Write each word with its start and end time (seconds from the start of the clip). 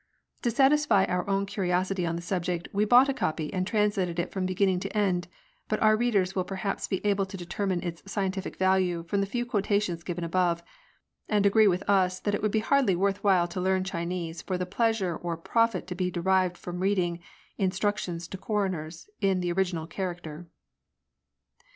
To 0.41 0.49
satisfy 0.49 1.05
our 1.05 1.29
own 1.29 1.45
curiosity 1.45 2.07
on 2.07 2.15
the 2.15 2.23
subject 2.23 2.67
we 2.73 2.85
bought 2.85 3.07
a 3.07 3.13
copy 3.13 3.53
and 3.53 3.67
translated 3.67 4.17
it 4.17 4.31
from 4.31 4.47
beginning 4.47 4.79
to 4.79 4.97
end; 4.97 5.27
but 5.69 5.79
our 5.79 5.95
readers 5.95 6.33
will 6.35 6.43
perhaps 6.43 6.87
be 6.87 7.05
able 7.05 7.27
to 7.27 7.37
determine 7.37 7.83
its 7.83 8.01
scientific 8.11 8.55
value 8.57 9.03
from 9.03 9.21
the 9.21 9.27
few 9.27 9.45
quotations 9.45 10.01
given 10.01 10.23
above, 10.23 10.63
and 11.29 11.45
agree 11.45 11.67
with 11.67 11.87
us 11.87 12.19
that 12.19 12.33
it 12.33 12.41
would 12.41 12.55
hardly 12.59 12.95
be 12.95 12.97
worth 12.97 13.23
while 13.23 13.47
to 13.49 13.61
learn 13.61 13.83
Chinese 13.83 14.41
for 14.41 14.57
the 14.57 14.65
pleasure 14.65 15.15
or 15.15 15.37
profit 15.37 15.85
to 15.85 15.93
be 15.93 16.09
derived 16.09 16.57
from 16.57 16.79
reading" 16.79 17.19
In 17.59 17.69
structions 17.69 18.27
to 18.31 18.39
Coroners'' 18.39 19.07
in 19.21 19.39
the 19.39 19.51
original 19.51 19.85
character. 19.85 20.47